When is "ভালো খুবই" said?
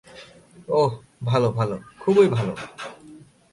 1.51-2.27